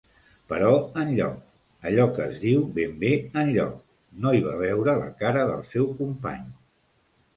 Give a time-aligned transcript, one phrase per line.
[0.51, 0.69] però
[1.01, 1.35] enlloc,
[1.89, 3.11] allò que es diu ben bé
[3.43, 3.77] enlloc,
[4.25, 6.53] no hi va veure la cara del seu company.